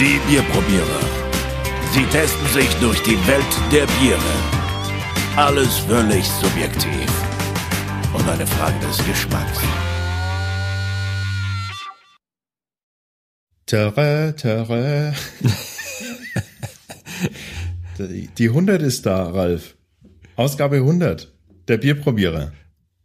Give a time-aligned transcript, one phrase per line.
[0.00, 1.00] Die Bierprobierer.
[1.92, 4.34] Sie testen sich durch die Welt der Biere.
[5.36, 7.08] Alles völlig subjektiv.
[8.14, 9.60] Und eine Frage des Geschmacks.
[13.66, 15.14] Tere, tere.
[17.98, 19.76] Die die 100 ist da, Ralf.
[20.36, 21.32] Ausgabe 100.
[21.66, 22.52] Der Bierprobierer.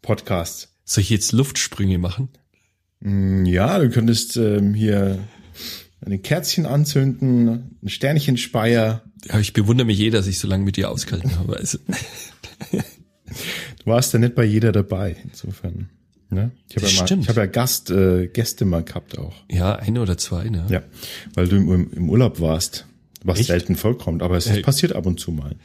[0.02, 0.70] Podcast.
[0.86, 2.30] Soll ich jetzt Luftsprünge machen?
[3.00, 5.18] Mm, Ja, du könntest ähm, hier
[6.06, 9.04] ein Kerzchen anzünden, ein Sternchenspeier.
[9.30, 11.58] Ja, ich bewundere mich eh, dass ich so lange mit dir ausgehalten habe.
[11.58, 11.78] Also,
[13.80, 15.90] Du warst ja nicht bei jeder dabei, insofern.
[16.30, 16.52] Ne?
[16.70, 19.34] Ich habe ja, mal- ich hab ja Gast, äh, Gäste mal gehabt auch.
[19.52, 20.66] ja, eine oder zwei, ne?
[20.70, 20.82] Ja,
[21.34, 22.86] weil du im, im Urlaub warst,
[23.24, 23.48] was Echt?
[23.48, 24.62] selten vorkommt, aber es Hey.
[24.62, 25.56] passiert ab und zu mal.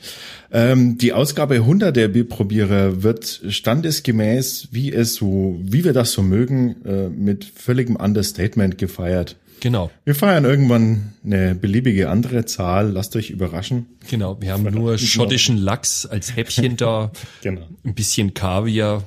[0.53, 6.23] Ähm, die Ausgabe 100 der Bierprobierer wird standesgemäß, wie es so, wie wir das so
[6.23, 9.37] mögen, äh, mit völligem Understatement gefeiert.
[9.61, 13.87] Genau, Wir feiern irgendwann eine beliebige andere Zahl, lasst euch überraschen.
[14.09, 14.41] genau.
[14.41, 17.11] Wir haben nur schottischen Lachs als Häppchen da,
[17.43, 17.67] Genau.
[17.85, 19.05] ein bisschen Kaviar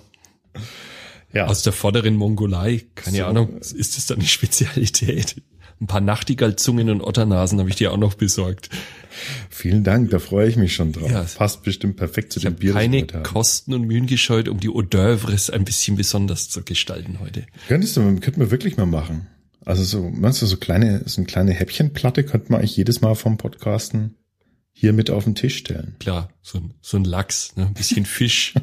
[1.34, 2.84] Ja, aus der vorderen Mongolei.
[2.96, 3.26] Keine So.
[3.26, 5.42] Ahnung, ist das dann eine Spezialität?
[5.80, 8.70] Ein paar Nachtigallzungen und Otternasen habe ich dir auch noch besorgt.
[9.50, 11.10] vielen Dank, da freue ich mich schon drauf.
[11.10, 11.24] Ja.
[11.24, 12.74] Passt bestimmt perfekt zu Ich dem Bier.
[12.74, 13.08] keine.
[13.08, 17.48] Kosten und Mühen gescheut, um die Hors d'oeuvres ein bisschen besonders zu gestalten heute.
[17.68, 19.26] Könntest du, könnten wir wirklich mal machen.
[19.72, 23.16] Also so, meinst du, so kleine, so eine kleine Häppchenplatte könnte man eigentlich jedes Mal
[23.16, 24.18] vom Podcasten
[24.74, 25.96] hier mit auf den Tisch stellen.
[25.98, 27.68] Klar, so ein, so ein Lachs, ne?
[27.68, 28.54] ein bisschen Fisch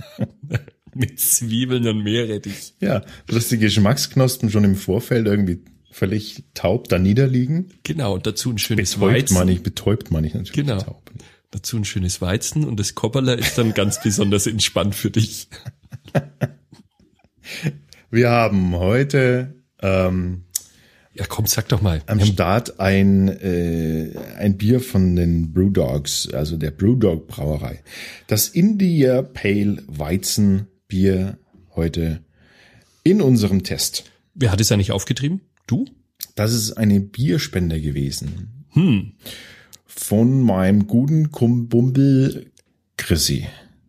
[0.94, 2.74] mit Zwiebeln und Meerrettich.
[2.78, 7.72] Ja, dass die Geschmacksknospen schon im Vorfeld irgendwie völlig taub da niederliegen.
[7.82, 9.34] Genau, und dazu ein schönes Betäubt Weizen.
[9.34, 10.78] man nicht, betäubt man nicht natürlich Genau.
[10.82, 11.10] taub.
[11.52, 15.48] Dazu ein schönes Weizen und das Kopperler ist dann ganz besonders entspannt für dich.
[18.10, 20.42] Wir haben heute ähm,
[21.14, 22.02] Ja, komm, sag doch mal.
[22.06, 27.82] am Start ein, äh, ein Bier von den Brewdogs, also der Brewdog Brauerei.
[28.26, 31.38] Das India Pale Weizen Bier
[31.74, 32.20] heute
[33.02, 34.04] in unserem Test.
[34.34, 35.40] Wer hat es eigentlich aufgetrieben?
[35.66, 35.86] Du?
[36.34, 38.64] Das ist eine Bierspende gewesen.
[38.70, 39.12] Hm.
[39.86, 42.52] Von meinem guten Kumpel
[42.96, 43.46] Chrissy.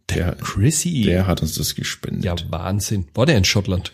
[0.09, 1.03] Der, Chrissy.
[1.03, 2.25] der hat uns das gespendet.
[2.25, 3.06] ja, Wahnsinn.
[3.13, 3.92] War der in Schottland?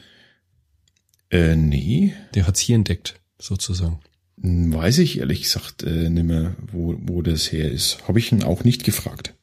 [1.35, 3.99] Äh, nee, Der hat's hier entdeckt, sozusagen.
[4.41, 8.07] Hm, weiß ich ehrlich gesagt äh, nicht mehr, wo, wo das her ist.
[8.07, 9.33] Habe ich ihn auch nicht gefragt.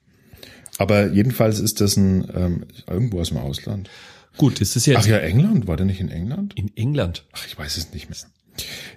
[0.79, 3.91] Aber jedenfalls ist das ein ähm, irgendwo aus dem Ausland.
[4.39, 5.67] Gut, das ist jetzt Ach ja, England?
[5.67, 6.55] War der nicht in England?
[6.57, 7.27] in England.
[7.33, 8.19] Ach, ich weiß es nicht mehr.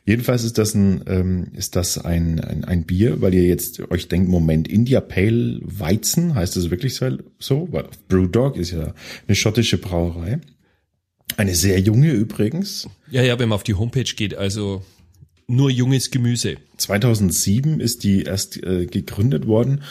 [0.06, 4.08] Jedenfalls ist das ein, ähm, ist das ein, ein, ein Bier, weil ihr jetzt euch
[4.08, 7.10] denkt, Moment, India Pale Weizen, heißt das wirklich so?
[7.40, 7.68] so?
[7.72, 8.94] Weil Brewdog ist ja
[9.28, 10.40] eine schottische Brauerei.
[11.38, 12.88] Eine sehr junge übrigens.
[13.12, 14.84] Ja, ja, wenn man auf die Homepage geht, also
[15.48, 16.58] nur junges Gemüse.
[16.78, 19.84] 2007 ist die erst äh, gegründet worden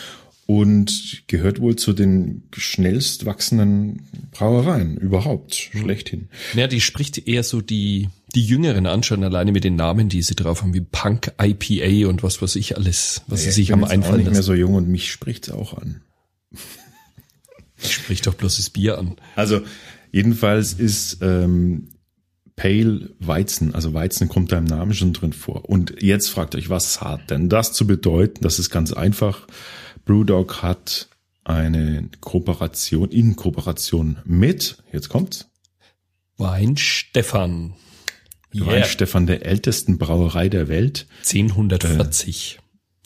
[0.46, 6.28] und gehört wohl zu den schnellst wachsenden Brauereien überhaupt, schlechthin.
[6.54, 10.22] Ja, die spricht eher so die, die Jüngeren an, schon alleine mit den Namen, die
[10.22, 13.68] sie drauf haben, wie Punk IPA und was weiß ich alles, was sie sich ich
[13.68, 16.02] bin haben jetzt auch einfallen nicht mehr so jung und mich spricht's auch an.
[17.78, 19.16] Spricht doch bloß das Bier an.
[19.36, 19.62] Also
[20.14, 21.88] jedenfalls ist ähm,
[22.56, 25.68] Pale Weizen, also Weizen kommt da im Namen schon drin vor.
[25.68, 28.42] Und jetzt fragt euch, was hat denn das zu bedeuten?
[28.42, 29.46] Das ist ganz einfach.
[30.04, 31.08] Brewdog hat
[31.42, 35.50] eine Kooperation, in Kooperation mit, jetzt kommt's,
[36.36, 37.74] Wein Stefan.
[38.54, 38.66] Yeah.
[38.66, 41.06] Weinstefan der ältesten Brauerei der Welt.
[41.26, 42.60] 1040.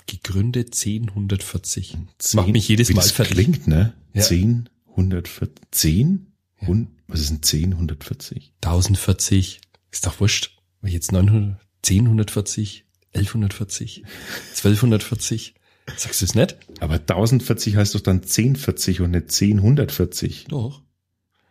[0.06, 1.96] Gegründet 1040.
[2.19, 3.34] Das macht Zehn- mich jedes wie Mal das fertig.
[3.34, 3.94] klingt, ne?
[4.12, 4.22] Ja.
[4.22, 6.26] 10, 140, 10?
[6.66, 8.52] Und, was ist ein 10, 140?
[8.62, 9.60] 1040.
[9.91, 10.56] Ist doch wurscht.
[10.82, 14.04] War jetzt 900, 1040, 1140,
[14.50, 15.54] 1240.
[15.96, 16.56] Sagst du es nicht?
[16.80, 20.44] Aber 1040 heißt doch dann 1040 und nicht 1040.
[20.48, 20.82] Doch.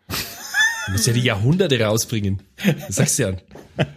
[0.08, 2.44] Du musst ja die Jahrhunderte rausbringen.
[2.88, 3.38] Sagst du ja.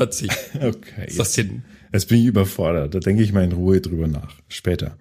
[0.00, 0.30] 1940.
[0.62, 1.08] Okay.
[1.16, 1.62] Was denn?
[1.92, 2.94] Jetzt bin ich überfordert.
[2.94, 4.34] Da denke ich mal in Ruhe drüber nach.
[4.48, 4.96] Später.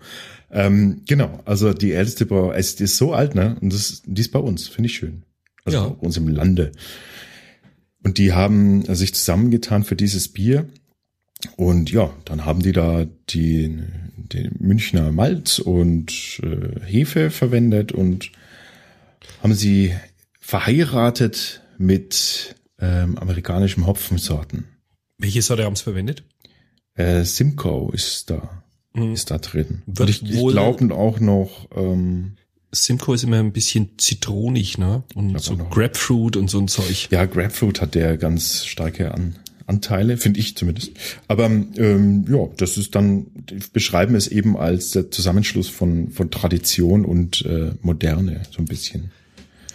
[0.52, 1.42] Ähm, genau.
[1.46, 3.58] Also die älteste Brauerei, es ist so alt, ne?
[3.62, 4.68] Und das, die ist bei uns.
[4.68, 5.24] Finde ich schön.
[5.66, 5.88] Also Ja.
[5.90, 6.72] bei uns im Lande.
[8.04, 10.68] Und die haben sich zusammengetan für dieses Bier.
[11.58, 13.78] Und ja, dann haben die da die,
[14.18, 18.32] den Münchner Malz und äh, Hefe verwendet und
[19.42, 19.94] haben sie
[20.40, 24.66] verheiratet mit ähm, amerikanischen Hopfensorten.
[25.18, 26.24] Welche Sorte haben sie verwendet?
[26.96, 28.64] Äh, Simcoe ist da,
[28.94, 29.14] Mhm.
[29.14, 29.82] ist da drin.
[29.86, 32.34] Wird und ich, ich glaube auch noch, ähm,
[32.72, 35.04] Simcoe ist immer ein bisschen zitronig, ne?
[35.14, 35.56] Und so.
[35.56, 37.08] Grapefruit und so ein Zeug.
[37.12, 39.36] ja, Grapefruit hat der ganz starke An
[39.68, 40.92] Anteile, finde ich zumindest.
[41.28, 46.30] Aber ähm, ja, das ist dann, die beschreiben es eben als der Zusammenschluss von, von
[46.30, 49.10] Tradition und äh, Moderne, so ein bisschen.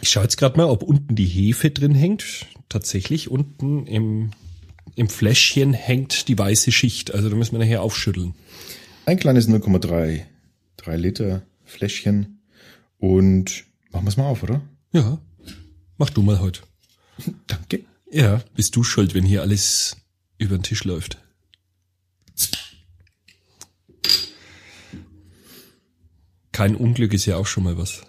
[0.00, 2.46] Ich schaue jetzt gerade mal, ob unten die Hefe drin hängt.
[2.68, 4.30] Tatsächlich unten im,
[5.00, 7.14] im Fläschchen hängt die weiße Schicht.
[7.14, 8.34] Also da müssen wir nachher aufschütteln.
[9.06, 10.24] Ein kleines 0,3
[10.76, 12.42] 3 Liter Fläschchen
[12.98, 14.60] und machen wir es mal auf, oder?
[14.92, 15.18] Ja,
[15.96, 16.60] mach du mal heute.
[17.46, 17.84] Danke.
[18.10, 19.96] Ja, bist du schuld, wenn hier alles
[20.36, 21.16] über den Tisch läuft.
[26.52, 28.02] Kein Unglück ist ja auch schon mal was.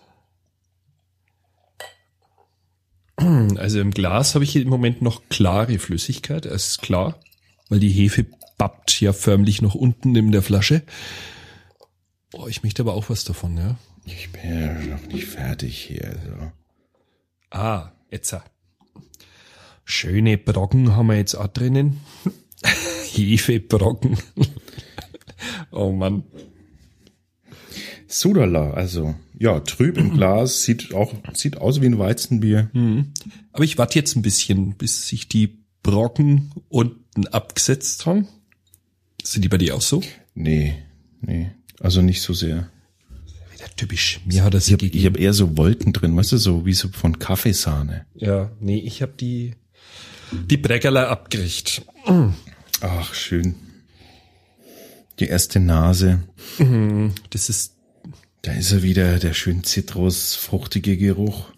[3.58, 7.20] Also im Glas habe ich hier im Moment noch klare Flüssigkeit, das ist klar,
[7.70, 8.26] weil die Hefe
[8.58, 10.84] babbt ja förmlich noch unten in der Flasche.
[12.32, 13.76] Boah, ich möchte aber auch was davon, ja.
[14.06, 16.16] Ich bin ja noch nicht fertig hier.
[16.26, 16.52] So.
[17.58, 18.36] Ah, jetzt.
[19.84, 22.00] Schöne Brocken haben wir jetzt auch drinnen.
[23.14, 24.18] Hefebrocken.
[25.72, 26.24] oh Mann.
[28.12, 32.70] Sudala, also ja, trüb im Glas, sieht auch sieht aus wie ein Weizenbier.
[33.54, 38.28] Aber ich warte jetzt ein bisschen, bis sich die Brocken unten abgesetzt haben.
[39.24, 40.02] Sind die bei dir auch so?
[40.36, 40.76] Nee,
[41.22, 42.70] nee, also nicht so sehr.
[43.54, 44.20] Wieder typisch.
[44.26, 46.90] Mir hat er Ich habe hab eher so Wolken drin, weißt du, so wie so
[46.90, 48.06] von Kaffeesahne.
[48.16, 49.56] Ja, nee, ich habe die
[50.32, 51.86] die Breckerler abgericht.
[52.82, 53.56] Ach, schön.
[55.20, 56.24] Die erste Nase,
[57.30, 57.76] Das ist
[58.42, 61.52] da ist er wieder, der schön zitrusfruchtige Geruch.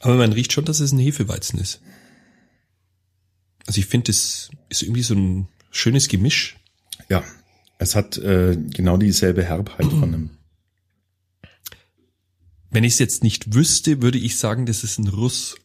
[0.00, 1.80] aber man riecht schon, dass es ein Hefeweizen ist.
[3.66, 6.56] Also ich finde, das ist irgendwie so ein schönes Gemisch.
[7.08, 7.24] Ja,
[7.78, 10.30] es hat äh, genau dieselbe Herbheit von einem.
[12.70, 15.56] Wenn ich es jetzt nicht wüsste, würde ich sagen, das ist ein Russ.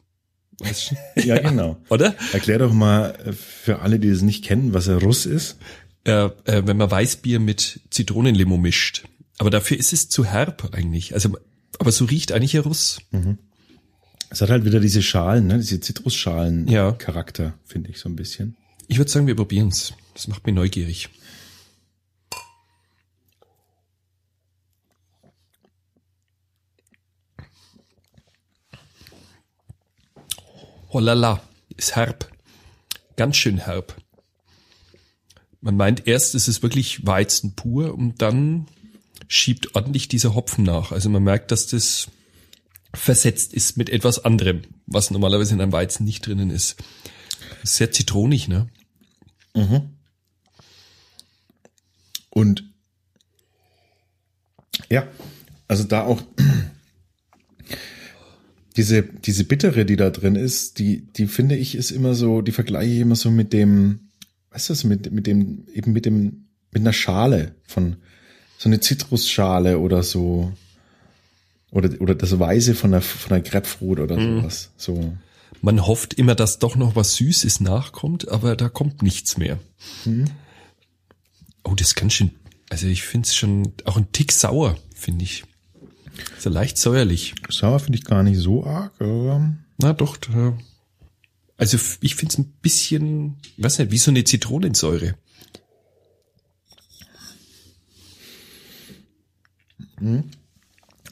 [0.60, 0.96] Weißt du?
[1.28, 1.78] Ja, genau.
[1.90, 2.16] Oder?
[2.34, 5.58] Erklär doch mal äh, für alle, die es nicht kennen, was ein Russ ist.
[6.04, 9.04] Äh, äh, wenn man Weißbier mit Zitronenlimo mischt.
[9.42, 11.16] Aber dafür ist es zu herb eigentlich.
[11.16, 11.36] Also,
[11.80, 13.00] aber so riecht eigentlich ein Russ.
[14.30, 15.58] Es hat halt wieder diese Schalen, ne?
[15.58, 16.92] diese Zitrusschalen Ja.
[16.92, 18.56] Charakter, finde ich so ein bisschen.
[18.88, 19.94] Ich würde sagen, wir probieren's.
[20.14, 21.10] Das macht mich neugierig.
[30.90, 31.42] Oh la la,
[31.78, 32.32] ist herb.
[33.16, 33.96] Ganz schön herb.
[35.62, 38.68] Man meint erst, es ist wirklich Weizen pur und dann
[39.32, 40.92] schiebt ordentlich dieser Hopfen nach.
[40.92, 42.10] Also man merkt, dass das
[42.94, 46.76] versetzt ist mit etwas anderem, was normalerweise in einem Weizen nicht drinnen ist.
[47.64, 48.68] Sehr zitronig, ne?
[52.30, 52.66] Und
[54.90, 55.08] ja,
[55.70, 56.22] also da auch
[58.76, 62.52] diese, diese bittere, die da drin ist, die, die finde ich ist immer so, die
[62.52, 64.12] vergleiche ich immer so mit dem,
[64.50, 67.96] was ist das, mit, mit dem, eben mit dem, mit einer Schale von,
[68.62, 70.54] so eine Zitrusschale oder so,
[71.72, 75.18] oder, oder das Weiße von einer, von einer Grapefruit oder sowas, so.
[75.64, 79.58] Man hofft immer, dass doch noch was Süßes nachkommt, aber da kommt nichts mehr.
[81.64, 82.32] Oh, das kann schon,
[82.70, 85.44] also ich finde es schon auch ein Tick sauer, finde ich.
[86.38, 87.34] So leicht säuerlich.
[87.50, 90.56] Sauer finde ich gar nicht so arg, aber Na doch, da,
[91.58, 95.16] also ich finde es ein bisschen, weiß nicht, wie so eine Zitronensäure.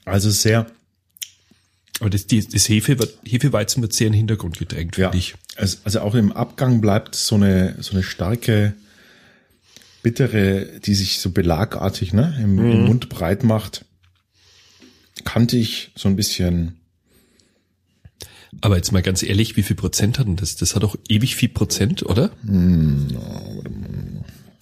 [0.06, 0.66] Also sehr,
[2.00, 5.18] Aber das, die, das Hefe, wird- Hefeweizen wird sehr in den Hintergrund gedrängt, Ja, finde
[5.20, 5.36] ich.
[5.56, 8.74] also, also auch im Abgang bleibt so eine, so eine starke,
[10.02, 13.84] bittere, die sich so belagartig ne, im, im Mund breit macht.
[15.26, 16.78] Kantig, so ein bisschen.
[18.62, 20.56] Aber jetzt mal ganz ehrlich, wie viel Prozent hat denn das?
[20.56, 22.32] Das hat doch ewig viel Prozent, oder?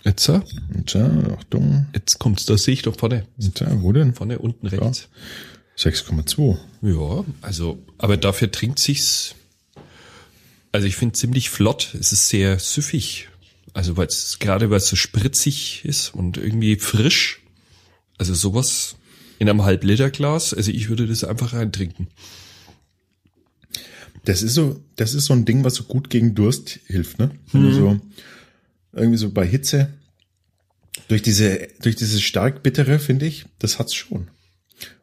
[0.05, 0.41] Jetzt, so,
[0.85, 1.87] Tja, Achtung.
[1.93, 3.25] jetzt kommt's, da sehe ich doch vorne.
[3.53, 4.13] Tja, wo denn?
[4.13, 5.09] Vorne unten rechts.
[5.77, 6.57] 6,2.
[6.81, 9.35] Ja, also, aber dafür trinkt sich's.
[10.71, 11.95] Also ich finde ziemlich flott.
[11.99, 13.29] Es ist sehr süffig.
[13.73, 17.41] Also weil es gerade weil es so spritzig ist und irgendwie frisch.
[18.17, 18.95] Also sowas
[19.39, 20.53] in einem Halb-Liter-Glas.
[20.53, 22.07] Also ich würde das einfach reintrinken.
[24.25, 27.31] Das ist so, das ist so ein Ding, was so gut gegen Durst hilft, ne?
[27.51, 27.99] Wenn du so,
[28.97, 29.93] irgendwie so bei Hitze,
[31.07, 34.27] durch diese, durch dieses stark bittere, finde ich, das hat's schon.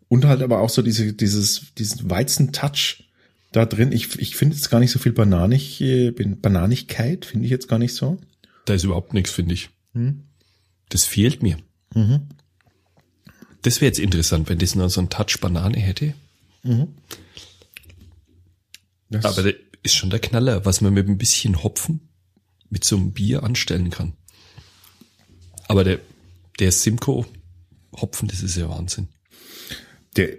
[0.09, 3.05] Und halt aber auch so diese, dieses, diesen Weizen-Touch
[3.53, 3.93] da drin.
[3.93, 7.79] Ich, ich finde jetzt gar nicht so viel Bananig, äh, Bananigkeit, finde ich jetzt gar
[7.79, 8.19] nicht so.
[8.67, 9.71] Da ist überhaupt nichts, finde ich.
[10.89, 11.57] Das fehlt mir.
[13.63, 16.15] Das wäre jetzt interessant, wenn das noch so ein Touch Banane hätte.
[19.09, 22.01] Das, Aber der ist schon der Knaller, was man mit ein bisschen Hopfen
[22.71, 24.15] mit so einem Bier anstellen kann.
[25.69, 26.01] Aber der,
[26.59, 27.25] der Simcoe
[28.01, 29.09] Hopfen, das ist ja Wahnsinn.
[30.17, 30.31] Der,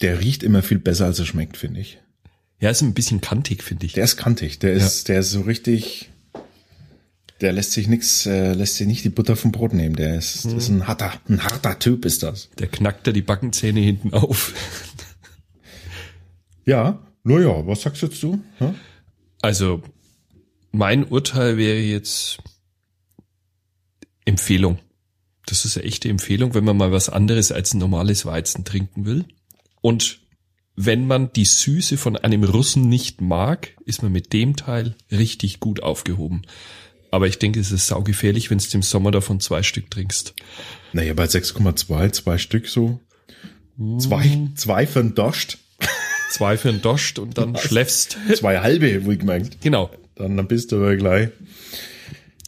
[0.00, 1.98] der riecht immer viel besser, als er schmeckt, finde ich.
[2.60, 3.92] Ja, ist ein bisschen kantig, finde ich.
[3.92, 6.10] Der ist kantig, der ist, der ist so richtig,
[7.40, 9.96] der lässt sich nix, äh, lässt sich nicht die Butter vom Brot nehmen.
[9.96, 12.48] Der ist, das ist ein harter, ein harter Typ ist das.
[12.58, 14.54] Der knackt da die Backenzähne hinten auf.
[16.64, 18.42] Ja, nur ja, was sagst du?
[18.58, 18.74] Ja?
[19.40, 19.82] Also,
[20.76, 22.38] mein Urteil wäre jetzt
[24.26, 24.78] Empfehlung.
[25.46, 29.06] Das ist eine echte Empfehlung, wenn man mal was anderes als ein normales Weizen trinken
[29.06, 29.24] will.
[29.80, 30.18] Und
[30.74, 35.60] wenn man die Süße von einem Russen nicht mag, ist man mit dem Teil richtig
[35.60, 36.42] gut aufgehoben.
[37.10, 40.34] Aber ich denke, es ist saugefährlich, wenn du im Sommer davon zwei Stück trinkst.
[40.92, 43.00] Naja, bei 6,2, zwei Stück so.
[43.98, 45.58] Zwei, zwei für den Dost.
[46.30, 48.18] Zwei für den Dost und dann schläfst.
[48.34, 49.62] Zwei halbe, wohlgemerkt.
[49.62, 49.90] Genau.
[50.16, 51.28] Dann, dann bist du aber gleich,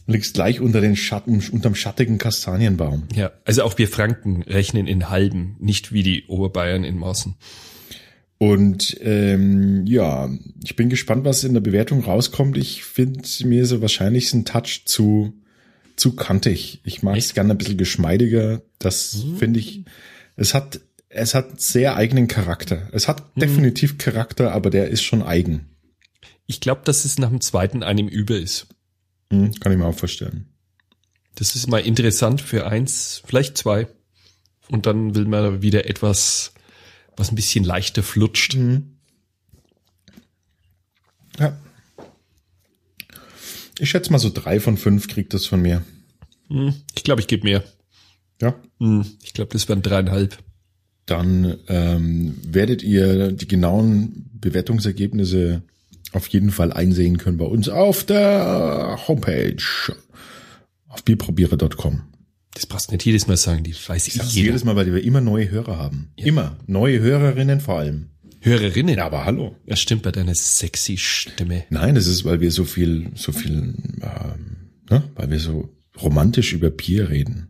[0.07, 3.03] liegst gleich unter den Schatten, unterm schattigen Kastanienbaum.
[3.15, 7.35] Ja, also auch wir Franken rechnen in Halben, nicht wie die Oberbayern in Maßen.
[8.37, 10.29] Und ähm, ja,
[10.63, 12.57] ich bin gespannt, was in der Bewertung rauskommt.
[12.57, 15.33] Ich finde mir so wahrscheinlich ein Touch zu
[15.97, 16.79] zu kantig.
[16.85, 18.61] Ich mag es gerne ein bisschen geschmeidiger.
[18.79, 19.83] Das finde ich.
[20.37, 22.87] Es hat es hat sehr eigenen Charakter.
[22.93, 25.69] Es hat definitiv Charakter, aber der ist schon eigen.
[26.49, 28.65] Ich glaube, dass es nach dem zweiten einem über ist.
[29.31, 30.47] Hm, kann ich mir auch vorstellen.
[31.35, 33.87] Das ist mal interessant für eins, vielleicht zwei.
[34.67, 36.53] Und dann will man wieder etwas,
[37.15, 38.57] was ein bisschen leichter flutscht.
[41.37, 41.55] Ja.
[43.77, 45.83] Ich schätze mal so drei von fünf kriegt das von mir.
[46.95, 47.63] Ich glaube, ich gebe mehr.
[48.41, 48.55] Ja.
[48.79, 50.39] Hm, Ich glaube, das wären dreieinhalb.
[51.05, 55.61] Dann ähm, werdet ihr die genauen Bewertungsergebnisse
[56.13, 59.63] auf jeden Fall einsehen können bei uns auf der Homepage
[60.87, 62.01] auf bierprobierer.com.
[62.53, 64.47] Das du nicht jedes Mal sagen, die weiß ich, jeder.
[64.47, 66.11] jedes Mal, weil wir immer neue Hörer haben.
[66.15, 66.57] Immer.
[66.65, 68.09] Neue Hörerinnen vor allem.
[68.41, 68.97] Hörerinnen.
[68.97, 69.55] Ja, aber hallo.
[69.65, 71.65] Das stimmt bei deiner sexy Stimme.
[71.69, 74.57] Nein, das ist, weil wir so viel, so viel, ähm,
[74.89, 75.03] ne?
[75.15, 75.69] weil wir so
[76.01, 77.48] romantisch über Bier reden.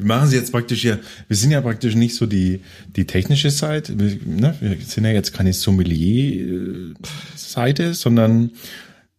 [0.00, 2.60] Wir machen sie jetzt praktisch ja, wir sind ja praktisch nicht so die,
[2.96, 4.54] die technische Seite, wir, ne?
[4.60, 8.52] wir sind ja jetzt keine Sommelier-Seite, sondern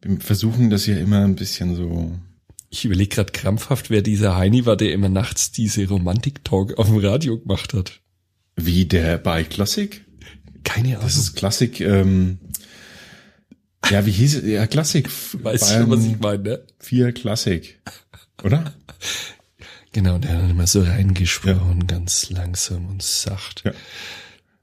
[0.01, 2.17] wir versuchen das ja immer ein bisschen so,
[2.69, 6.97] Ich überlege gerade krampfhaft, wer dieser Heini war, der immer nachts diese Romantik-Talk auf dem
[6.97, 8.01] Radio gemacht hat.
[8.55, 10.05] wie der bei Klassik.
[10.63, 11.01] Keine Ahnung.
[11.03, 12.37] Das ist Klassik, ähm,
[13.89, 14.45] ja, wie hieß es?
[14.47, 15.09] Ja, Klassik.
[15.33, 16.61] weißt Bayern du, was ich meine, ne?
[16.79, 17.79] 4 Klassik.
[18.43, 18.73] Oder?
[19.93, 23.63] Genau, der hat dann immer so reingesprochen, ganz langsam und sacht.
[23.65, 23.71] Ja.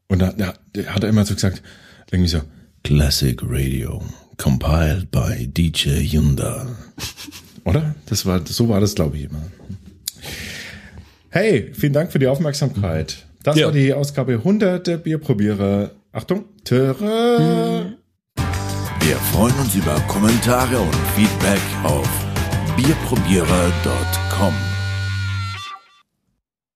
[0.09, 1.63] Und da, da, da hat er immer so gesagt,
[2.11, 2.41] irgendwie so,
[2.83, 4.03] Classic Radio,
[4.39, 6.67] compiled by DJ Yunda.
[7.65, 7.95] Oder?
[8.07, 9.43] Das war, so war das, glaube ich, immer.
[11.29, 13.27] Hey, vielen Dank für die Aufmerksamkeit.
[13.43, 13.67] Das Ja.
[13.67, 15.91] war die Ausgabe 100 der Bierprobierer.
[16.13, 17.97] Achtung, Töre.
[19.01, 22.09] Wir freuen uns über Kommentare und Feedback auf
[22.77, 24.55] bierprobierer.com.